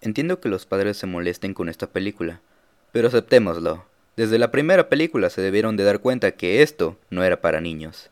Entiendo 0.00 0.38
que 0.38 0.48
los 0.48 0.64
padres 0.64 0.96
se 0.96 1.08
molesten 1.08 1.54
con 1.54 1.68
esta 1.68 1.88
película, 1.88 2.40
pero 2.92 3.08
aceptémoslo. 3.08 3.84
Desde 4.16 4.38
la 4.38 4.52
primera 4.52 4.88
película 4.88 5.28
se 5.28 5.42
debieron 5.42 5.76
de 5.76 5.82
dar 5.82 5.98
cuenta 5.98 6.30
que 6.32 6.62
esto 6.62 6.96
no 7.10 7.24
era 7.24 7.40
para 7.40 7.60
niños. 7.60 8.08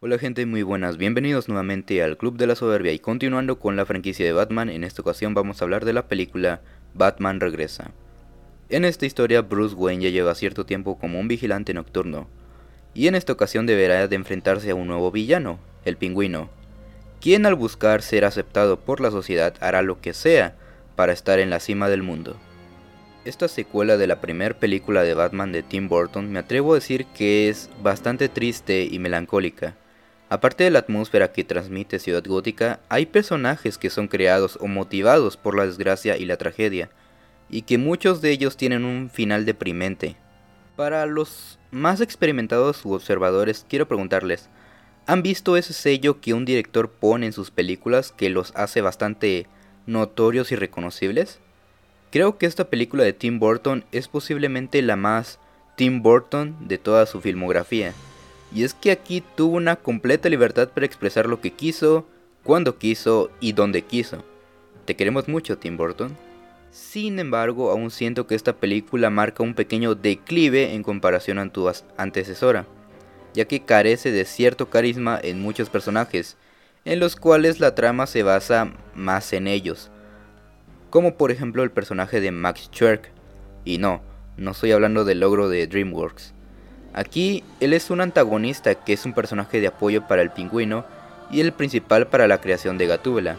Hola 0.00 0.18
gente, 0.18 0.46
muy 0.46 0.62
buenas, 0.62 0.96
bienvenidos 0.96 1.48
nuevamente 1.48 2.02
al 2.02 2.16
Club 2.16 2.38
de 2.38 2.46
la 2.46 2.54
Soberbia 2.56 2.92
y 2.92 2.98
continuando 2.98 3.58
con 3.58 3.76
la 3.76 3.84
franquicia 3.84 4.24
de 4.24 4.32
Batman, 4.32 4.70
en 4.70 4.82
esta 4.82 5.02
ocasión 5.02 5.34
vamos 5.34 5.60
a 5.60 5.64
hablar 5.66 5.84
de 5.84 5.92
la 5.92 6.08
película 6.08 6.62
Batman 6.94 7.38
Regresa. 7.38 7.92
En 8.70 8.86
esta 8.86 9.04
historia 9.04 9.42
Bruce 9.42 9.74
Wayne 9.74 10.04
ya 10.04 10.10
lleva 10.10 10.34
cierto 10.34 10.64
tiempo 10.64 10.98
como 10.98 11.20
un 11.20 11.28
vigilante 11.28 11.72
nocturno, 11.72 12.28
y 12.94 13.06
en 13.06 13.14
esta 13.14 13.32
ocasión 13.32 13.66
deberá 13.66 14.06
de 14.08 14.16
enfrentarse 14.16 14.70
a 14.70 14.74
un 14.74 14.86
nuevo 14.86 15.10
villano, 15.10 15.58
el 15.84 15.96
pingüino, 15.96 16.50
quien 17.20 17.46
al 17.46 17.54
buscar 17.54 18.02
ser 18.02 18.24
aceptado 18.24 18.80
por 18.80 19.00
la 19.00 19.10
sociedad 19.10 19.54
hará 19.60 19.82
lo 19.82 20.00
que 20.00 20.12
sea 20.12 20.56
para 20.96 21.12
estar 21.12 21.38
en 21.38 21.50
la 21.50 21.60
cima 21.60 21.88
del 21.88 22.02
mundo. 22.02 22.36
Esta 23.24 23.46
secuela 23.46 23.96
de 23.96 24.08
la 24.08 24.20
primera 24.20 24.58
película 24.58 25.04
de 25.04 25.14
Batman 25.14 25.52
de 25.52 25.62
Tim 25.62 25.88
Burton 25.88 26.32
me 26.32 26.40
atrevo 26.40 26.72
a 26.72 26.76
decir 26.76 27.06
que 27.06 27.48
es 27.48 27.70
bastante 27.80 28.28
triste 28.28 28.88
y 28.90 28.98
melancólica. 28.98 29.76
Aparte 30.28 30.64
de 30.64 30.70
la 30.70 30.80
atmósfera 30.80 31.30
que 31.30 31.44
transmite 31.44 32.00
Ciudad 32.00 32.24
Gótica, 32.26 32.80
hay 32.88 33.06
personajes 33.06 33.78
que 33.78 33.90
son 33.90 34.08
creados 34.08 34.58
o 34.60 34.66
motivados 34.66 35.36
por 35.36 35.56
la 35.56 35.66
desgracia 35.66 36.16
y 36.16 36.24
la 36.24 36.38
tragedia, 36.38 36.90
y 37.48 37.62
que 37.62 37.78
muchos 37.78 38.20
de 38.20 38.32
ellos 38.32 38.56
tienen 38.56 38.84
un 38.84 39.10
final 39.10 39.44
deprimente. 39.44 40.16
Para 40.82 41.06
los 41.06 41.60
más 41.70 42.00
experimentados 42.00 42.84
u 42.84 42.94
observadores, 42.94 43.64
quiero 43.68 43.86
preguntarles, 43.86 44.48
¿han 45.06 45.22
visto 45.22 45.56
ese 45.56 45.74
sello 45.74 46.20
que 46.20 46.34
un 46.34 46.44
director 46.44 46.90
pone 46.90 47.26
en 47.26 47.32
sus 47.32 47.52
películas 47.52 48.10
que 48.10 48.30
los 48.30 48.52
hace 48.56 48.80
bastante 48.80 49.46
notorios 49.86 50.50
y 50.50 50.56
reconocibles? 50.56 51.38
Creo 52.10 52.36
que 52.36 52.46
esta 52.46 52.68
película 52.68 53.04
de 53.04 53.12
Tim 53.12 53.38
Burton 53.38 53.84
es 53.92 54.08
posiblemente 54.08 54.82
la 54.82 54.96
más 54.96 55.38
Tim 55.76 56.02
Burton 56.02 56.56
de 56.66 56.78
toda 56.78 57.06
su 57.06 57.20
filmografía. 57.20 57.94
Y 58.52 58.64
es 58.64 58.74
que 58.74 58.90
aquí 58.90 59.22
tuvo 59.36 59.58
una 59.58 59.76
completa 59.76 60.28
libertad 60.28 60.70
para 60.70 60.84
expresar 60.84 61.26
lo 61.26 61.40
que 61.40 61.52
quiso, 61.52 62.08
cuando 62.42 62.78
quiso 62.78 63.30
y 63.38 63.52
donde 63.52 63.82
quiso. 63.82 64.24
Te 64.84 64.96
queremos 64.96 65.28
mucho, 65.28 65.58
Tim 65.58 65.76
Burton. 65.76 66.16
Sin 66.72 67.18
embargo, 67.18 67.70
aún 67.70 67.90
siento 67.90 68.26
que 68.26 68.34
esta 68.34 68.54
película 68.54 69.10
marca 69.10 69.42
un 69.42 69.52
pequeño 69.52 69.94
declive 69.94 70.72
en 70.72 70.82
comparación 70.82 71.38
a 71.38 71.52
tu 71.52 71.70
antecesora, 71.98 72.64
ya 73.34 73.44
que 73.44 73.60
carece 73.60 74.10
de 74.10 74.24
cierto 74.24 74.70
carisma 74.70 75.20
en 75.22 75.42
muchos 75.42 75.68
personajes, 75.68 76.38
en 76.86 76.98
los 76.98 77.14
cuales 77.16 77.60
la 77.60 77.74
trama 77.74 78.06
se 78.06 78.22
basa 78.22 78.72
más 78.94 79.34
en 79.34 79.48
ellos, 79.48 79.90
como 80.88 81.18
por 81.18 81.30
ejemplo 81.30 81.62
el 81.62 81.70
personaje 81.70 82.22
de 82.22 82.32
Max 82.32 82.70
Schwerk, 82.72 83.10
y 83.66 83.76
no, 83.76 84.00
no 84.38 84.52
estoy 84.52 84.72
hablando 84.72 85.04
del 85.04 85.20
logro 85.20 85.50
de 85.50 85.66
DreamWorks. 85.66 86.32
Aquí 86.94 87.44
él 87.60 87.74
es 87.74 87.90
un 87.90 88.00
antagonista 88.00 88.76
que 88.76 88.94
es 88.94 89.04
un 89.04 89.12
personaje 89.12 89.60
de 89.60 89.66
apoyo 89.66 90.08
para 90.08 90.22
el 90.22 90.30
pingüino 90.30 90.86
y 91.30 91.42
el 91.42 91.52
principal 91.52 92.06
para 92.06 92.26
la 92.26 92.40
creación 92.40 92.78
de 92.78 92.86
Gatúbela. 92.86 93.36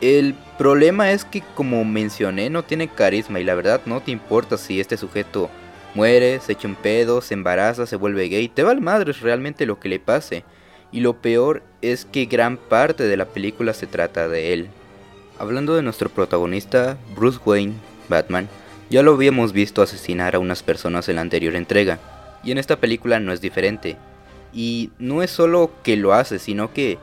El 0.00 0.34
problema 0.58 1.12
es 1.12 1.24
que 1.24 1.42
como 1.54 1.84
mencioné 1.84 2.50
no 2.50 2.64
tiene 2.64 2.88
carisma 2.88 3.40
y 3.40 3.44
la 3.44 3.54
verdad 3.54 3.80
no 3.86 4.00
te 4.00 4.10
importa 4.10 4.58
si 4.58 4.78
este 4.78 4.96
sujeto 4.96 5.50
muere, 5.94 6.38
se 6.40 6.52
echa 6.52 6.68
un 6.68 6.74
pedo, 6.74 7.22
se 7.22 7.34
embaraza, 7.34 7.86
se 7.86 7.96
vuelve 7.96 8.28
gay, 8.28 8.48
te 8.48 8.62
va 8.62 8.72
al 8.72 8.82
madre 8.82 9.10
es 9.10 9.20
realmente 9.20 9.64
lo 9.64 9.80
que 9.80 9.88
le 9.88 9.98
pase. 9.98 10.44
Y 10.92 11.00
lo 11.00 11.14
peor 11.20 11.62
es 11.82 12.04
que 12.04 12.26
gran 12.26 12.58
parte 12.58 13.04
de 13.04 13.16
la 13.16 13.24
película 13.24 13.72
se 13.72 13.86
trata 13.86 14.28
de 14.28 14.52
él. 14.52 14.68
Hablando 15.38 15.74
de 15.74 15.82
nuestro 15.82 16.08
protagonista, 16.08 16.96
Bruce 17.14 17.40
Wayne, 17.44 17.74
Batman, 18.08 18.48
ya 18.88 19.02
lo 19.02 19.14
habíamos 19.14 19.52
visto 19.52 19.82
asesinar 19.82 20.36
a 20.36 20.38
unas 20.38 20.62
personas 20.62 21.08
en 21.08 21.16
la 21.16 21.22
anterior 21.22 21.56
entrega, 21.56 21.98
y 22.44 22.52
en 22.52 22.58
esta 22.58 22.76
película 22.76 23.18
no 23.18 23.32
es 23.32 23.40
diferente. 23.40 23.96
Y 24.52 24.90
no 24.98 25.22
es 25.22 25.30
solo 25.30 25.72
que 25.82 25.96
lo 25.96 26.14
hace, 26.14 26.38
sino 26.38 26.72
que 26.72 26.98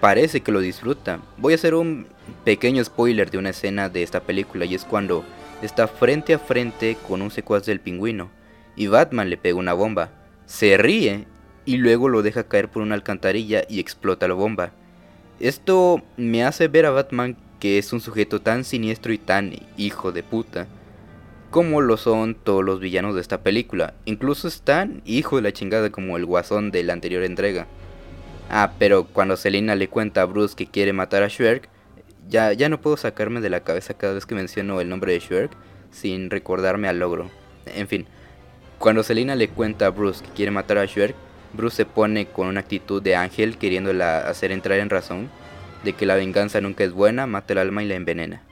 parece 0.00 0.40
que 0.40 0.52
lo 0.52 0.60
disfruta. 0.60 1.20
Voy 1.36 1.52
a 1.52 1.56
hacer 1.56 1.74
un 1.74 2.06
pequeño 2.44 2.82
spoiler 2.84 3.30
de 3.30 3.38
una 3.38 3.50
escena 3.50 3.88
de 3.88 4.02
esta 4.02 4.20
película 4.20 4.64
y 4.64 4.74
es 4.74 4.84
cuando 4.84 5.24
está 5.62 5.86
frente 5.88 6.34
a 6.34 6.38
frente 6.38 6.96
con 7.06 7.22
un 7.22 7.30
secuaz 7.30 7.66
del 7.66 7.80
pingüino 7.80 8.30
y 8.76 8.86
Batman 8.86 9.30
le 9.30 9.36
pega 9.36 9.58
una 9.58 9.74
bomba. 9.74 10.10
Se 10.46 10.76
ríe 10.76 11.26
y 11.64 11.76
luego 11.76 12.08
lo 12.08 12.22
deja 12.22 12.48
caer 12.48 12.68
por 12.68 12.82
una 12.82 12.94
alcantarilla 12.94 13.64
y 13.68 13.78
explota 13.78 14.26
la 14.26 14.34
bomba. 14.34 14.72
Esto 15.38 16.02
me 16.16 16.44
hace 16.44 16.68
ver 16.68 16.86
a 16.86 16.90
Batman 16.90 17.36
que 17.60 17.78
es 17.78 17.92
un 17.92 18.00
sujeto 18.00 18.40
tan 18.40 18.64
siniestro 18.64 19.12
y 19.12 19.18
tan 19.18 19.52
hijo 19.76 20.12
de 20.12 20.22
puta 20.22 20.66
como 21.50 21.80
lo 21.80 21.96
son 21.96 22.36
todos 22.36 22.64
los 22.64 22.80
villanos 22.80 23.16
de 23.16 23.20
esta 23.20 23.42
película. 23.42 23.94
Incluso 24.04 24.48
es 24.48 24.62
tan 24.62 25.02
hijo 25.04 25.36
de 25.36 25.42
la 25.42 25.52
chingada 25.52 25.90
como 25.90 26.16
el 26.16 26.24
guasón 26.24 26.70
de 26.70 26.84
la 26.84 26.92
anterior 26.92 27.24
entrega. 27.24 27.66
Ah, 28.52 28.72
pero 28.80 29.04
cuando 29.04 29.36
Selina 29.36 29.76
le 29.76 29.88
cuenta 29.88 30.22
a 30.22 30.24
Bruce 30.24 30.56
que 30.56 30.66
quiere 30.66 30.92
matar 30.92 31.22
a 31.22 31.28
Shrek, 31.28 31.68
ya, 32.28 32.52
ya 32.52 32.68
no 32.68 32.80
puedo 32.80 32.96
sacarme 32.96 33.40
de 33.40 33.48
la 33.48 33.60
cabeza 33.60 33.94
cada 33.94 34.14
vez 34.14 34.26
que 34.26 34.34
menciono 34.34 34.80
el 34.80 34.88
nombre 34.88 35.12
de 35.12 35.20
Shrek 35.20 35.52
sin 35.92 36.30
recordarme 36.30 36.88
al 36.88 36.98
logro. 36.98 37.30
En 37.66 37.86
fin, 37.86 38.06
cuando 38.80 39.04
Selina 39.04 39.36
le 39.36 39.48
cuenta 39.48 39.86
a 39.86 39.90
Bruce 39.90 40.24
que 40.24 40.32
quiere 40.32 40.50
matar 40.50 40.78
a 40.78 40.84
Shrek, 40.84 41.14
Bruce 41.52 41.76
se 41.76 41.86
pone 41.86 42.26
con 42.26 42.48
una 42.48 42.58
actitud 42.58 43.00
de 43.00 43.14
ángel 43.14 43.56
queriéndola 43.56 44.18
hacer 44.18 44.50
entrar 44.50 44.80
en 44.80 44.90
razón 44.90 45.30
de 45.84 45.92
que 45.92 46.04
la 46.04 46.16
venganza 46.16 46.60
nunca 46.60 46.82
es 46.82 46.92
buena, 46.92 47.28
mata 47.28 47.52
el 47.52 47.60
alma 47.60 47.84
y 47.84 47.86
la 47.86 47.94
envenena. 47.94 48.42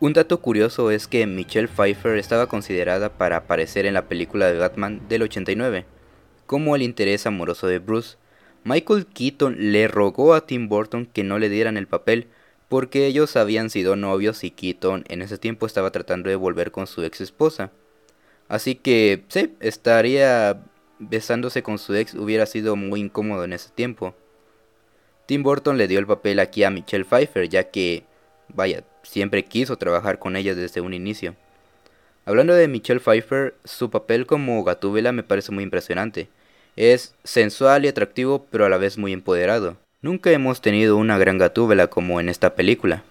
Un 0.00 0.14
dato 0.14 0.40
curioso 0.40 0.90
es 0.90 1.06
que 1.06 1.26
Michelle 1.26 1.68
Pfeiffer 1.68 2.16
estaba 2.16 2.46
considerada 2.46 3.10
para 3.10 3.36
aparecer 3.36 3.84
en 3.84 3.92
la 3.92 4.08
película 4.08 4.46
de 4.46 4.58
Batman 4.58 5.02
del 5.08 5.22
89 5.22 5.84
como 6.46 6.76
el 6.76 6.82
interés 6.82 7.26
amoroso 7.26 7.66
de 7.66 7.78
Bruce, 7.78 8.16
Michael 8.64 9.06
Keaton 9.06 9.56
le 9.72 9.88
rogó 9.88 10.34
a 10.34 10.46
Tim 10.46 10.68
Burton 10.68 11.06
que 11.06 11.24
no 11.24 11.38
le 11.38 11.48
dieran 11.48 11.76
el 11.76 11.86
papel 11.86 12.28
porque 12.68 13.06
ellos 13.06 13.36
habían 13.36 13.70
sido 13.70 13.96
novios 13.96 14.44
y 14.44 14.50
Keaton 14.50 15.04
en 15.08 15.20
ese 15.20 15.36
tiempo 15.36 15.66
estaba 15.66 15.90
tratando 15.90 16.30
de 16.30 16.36
volver 16.36 16.70
con 16.70 16.86
su 16.86 17.02
ex 17.02 17.20
esposa. 17.20 17.70
Así 18.48 18.74
que, 18.74 19.24
sí, 19.28 19.54
estaría 19.60 20.62
besándose 20.98 21.62
con 21.62 21.78
su 21.78 21.94
ex 21.94 22.14
hubiera 22.14 22.46
sido 22.46 22.76
muy 22.76 23.00
incómodo 23.00 23.44
en 23.44 23.52
ese 23.52 23.70
tiempo. 23.70 24.14
Tim 25.26 25.42
Burton 25.42 25.76
le 25.76 25.88
dio 25.88 25.98
el 25.98 26.06
papel 26.06 26.38
aquí 26.38 26.64
a 26.64 26.70
Michelle 26.70 27.04
Pfeiffer 27.04 27.48
ya 27.48 27.70
que, 27.70 28.04
vaya, 28.48 28.84
siempre 29.02 29.44
quiso 29.44 29.76
trabajar 29.76 30.18
con 30.18 30.36
ella 30.36 30.54
desde 30.54 30.80
un 30.80 30.94
inicio. 30.94 31.34
Hablando 32.24 32.54
de 32.54 32.68
Michelle 32.68 33.00
Pfeiffer, 33.00 33.54
su 33.64 33.90
papel 33.90 34.26
como 34.26 34.62
Gatúbela 34.62 35.12
me 35.12 35.24
parece 35.24 35.50
muy 35.52 35.64
impresionante. 35.64 36.28
Es 36.76 37.14
sensual 37.22 37.84
y 37.84 37.88
atractivo, 37.88 38.46
pero 38.50 38.64
a 38.64 38.68
la 38.70 38.78
vez 38.78 38.96
muy 38.96 39.12
empoderado. 39.12 39.76
Nunca 40.00 40.30
hemos 40.30 40.62
tenido 40.62 40.96
una 40.96 41.18
gran 41.18 41.36
gatúbela 41.36 41.88
como 41.88 42.18
en 42.18 42.28
esta 42.28 42.54
película. 42.54 43.04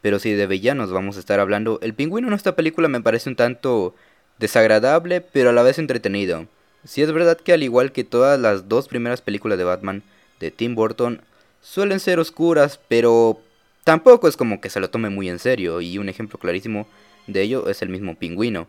Pero 0.00 0.20
si 0.20 0.32
de 0.32 0.46
villanos 0.46 0.92
vamos 0.92 1.16
a 1.16 1.20
estar 1.20 1.40
hablando, 1.40 1.80
el 1.82 1.94
pingüino 1.94 2.28
en 2.28 2.34
esta 2.34 2.54
película 2.54 2.86
me 2.86 3.00
parece 3.00 3.28
un 3.28 3.36
tanto 3.36 3.94
desagradable, 4.38 5.20
pero 5.20 5.50
a 5.50 5.52
la 5.52 5.64
vez 5.64 5.78
entretenido. 5.78 6.46
Si 6.84 7.02
es 7.02 7.12
verdad 7.12 7.36
que 7.36 7.52
al 7.52 7.64
igual 7.64 7.90
que 7.90 8.04
todas 8.04 8.38
las 8.38 8.68
dos 8.68 8.86
primeras 8.86 9.20
películas 9.20 9.58
de 9.58 9.64
Batman 9.64 10.04
de 10.38 10.52
Tim 10.52 10.76
Burton, 10.76 11.20
suelen 11.60 11.98
ser 11.98 12.20
oscuras, 12.20 12.78
pero 12.86 13.40
tampoco 13.82 14.28
es 14.28 14.36
como 14.36 14.60
que 14.60 14.70
se 14.70 14.78
lo 14.78 14.88
tome 14.88 15.10
muy 15.10 15.28
en 15.28 15.40
serio, 15.40 15.80
y 15.80 15.98
un 15.98 16.08
ejemplo 16.08 16.38
clarísimo 16.38 16.86
de 17.26 17.42
ello 17.42 17.68
es 17.68 17.82
el 17.82 17.88
mismo 17.88 18.14
pingüino, 18.14 18.68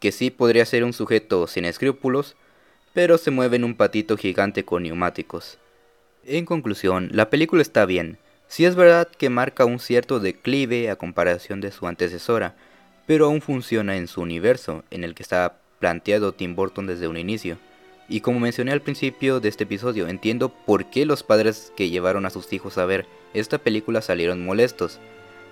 que 0.00 0.10
sí 0.10 0.30
podría 0.30 0.66
ser 0.66 0.82
un 0.82 0.92
sujeto 0.92 1.46
sin 1.46 1.64
escrúpulos, 1.64 2.34
pero 2.94 3.18
se 3.18 3.30
mueve 3.30 3.56
en 3.56 3.64
un 3.64 3.74
patito 3.74 4.16
gigante 4.16 4.64
con 4.64 4.84
neumáticos. 4.84 5.58
En 6.24 6.46
conclusión, 6.46 7.10
la 7.12 7.28
película 7.28 7.60
está 7.60 7.84
bien. 7.84 8.18
Sí 8.46 8.64
es 8.64 8.76
verdad 8.76 9.08
que 9.08 9.28
marca 9.28 9.64
un 9.64 9.80
cierto 9.80 10.20
declive 10.20 10.88
a 10.88 10.96
comparación 10.96 11.60
de 11.60 11.72
su 11.72 11.86
antecesora, 11.86 12.54
pero 13.06 13.26
aún 13.26 13.42
funciona 13.42 13.96
en 13.96 14.06
su 14.06 14.22
universo, 14.22 14.84
en 14.90 15.04
el 15.04 15.14
que 15.14 15.24
está 15.24 15.58
planteado 15.80 16.32
Tim 16.32 16.54
Burton 16.54 16.86
desde 16.86 17.08
un 17.08 17.16
inicio. 17.18 17.58
Y 18.08 18.20
como 18.20 18.38
mencioné 18.38 18.72
al 18.72 18.80
principio 18.80 19.40
de 19.40 19.48
este 19.48 19.64
episodio, 19.64 20.08
entiendo 20.08 20.50
por 20.50 20.88
qué 20.88 21.04
los 21.04 21.22
padres 21.22 21.72
que 21.76 21.90
llevaron 21.90 22.26
a 22.26 22.30
sus 22.30 22.52
hijos 22.52 22.78
a 22.78 22.86
ver 22.86 23.06
esta 23.34 23.58
película 23.58 24.02
salieron 24.02 24.44
molestos. 24.44 25.00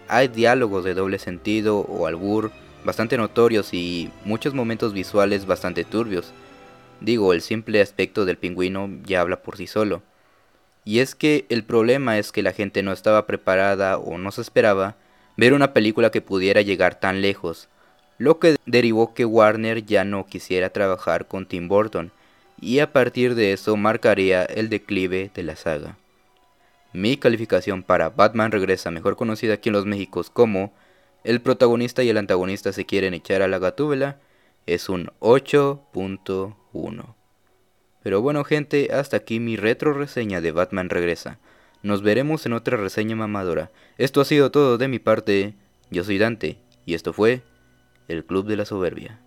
Hay 0.07 0.29
diálogos 0.29 0.85
de 0.85 0.95
doble 0.95 1.19
sentido 1.19 1.81
o 1.81 2.07
albur 2.07 2.53
bastante 2.85 3.17
notorios 3.17 3.75
y 3.75 4.11
muchos 4.25 4.55
momentos 4.55 4.93
visuales 4.93 5.47
bastante 5.47 5.85
turbios, 5.85 6.33
Digo, 7.03 7.33
el 7.33 7.43
simple 7.43 7.81
aspecto 7.81 8.25
del 8.25 8.39
pingüino 8.39 8.89
ya 9.05 9.21
habla 9.21 9.43
por 9.43 9.57
sí 9.57 9.67
solo. 9.67 10.03
Y 10.85 11.01
es 11.01 11.17
que 11.17 11.47
el 11.49 11.65
problema 11.65 12.19
es 12.19 12.31
que 12.31 12.43
la 12.43 12.53
gente 12.53 12.83
no 12.85 12.93
estaba 12.93 13.27
preparada 13.27 13.99
o 13.99 14.19
no 14.19 14.31
se 14.31 14.41
esperaba 14.41 14.95
ver 15.37 15.53
una 15.53 15.73
película 15.73 16.11
que 16.11 16.21
pudiera 16.21 16.61
llegar 16.63 17.01
tan 17.01 17.21
lejos, 17.21 17.69
lo 18.19 18.39
que 18.39 18.57
derivó 18.67 19.15
que 19.15 19.25
Warner 19.25 19.85
ya 19.85 20.05
no 20.05 20.27
quisiera 20.27 20.71
trabajar 20.71 21.27
con 21.27 21.47
Tim 21.47 21.67
Burton 21.67 22.13
y 22.61 22.79
a 22.79 22.93
partir 22.93 23.35
de 23.35 23.53
eso 23.53 23.77
marcaría 23.77 24.45
el 24.45 24.69
declive 24.69 25.31
de 25.35 25.43
la 25.43 25.57
saga. 25.57 25.97
Mi 26.93 27.17
calificación 27.17 27.83
para 27.83 28.11
Batman 28.11 28.53
Regresa, 28.53 28.93
mejor 28.93 29.17
conocida 29.17 29.55
aquí 29.55 29.71
en 29.71 29.73
los 29.73 29.87
Méxicos 29.87 30.31
como 30.31 30.73
El 31.25 31.41
protagonista 31.41 32.03
y 32.03 32.11
el 32.11 32.19
antagonista 32.19 32.73
se 32.73 32.85
quieren 32.85 33.15
echar 33.15 33.43
a 33.43 33.49
la 33.49 33.59
gatúbela, 33.59 34.19
es 34.67 34.89
un 34.89 35.11
8.1. 35.21 37.15
Pero 38.03 38.21
bueno 38.21 38.45
gente, 38.45 38.91
hasta 38.93 39.17
aquí 39.17 39.41
mi 39.41 39.57
retro 39.57 39.93
reseña 39.93 40.41
de 40.41 40.53
Batman 40.53 40.91
Regresa. 40.91 41.39
Nos 41.83 42.03
veremos 42.03 42.47
en 42.47 42.53
otra 42.53 42.77
reseña 42.77 43.17
mamadora. 43.17 43.71
Esto 43.99 44.21
ha 44.21 44.25
sido 44.25 44.51
todo 44.51 44.79
de 44.79 44.89
mi 44.89 44.99
parte. 44.99 45.55
Yo 45.91 46.05
soy 46.05 46.19
Dante 46.19 46.59
y 46.87 46.95
esto 46.95 47.13
fue 47.13 47.43
El 48.09 48.25
Club 48.25 48.47
de 48.47 48.57
la 48.57 48.65
Soberbia. 48.65 49.21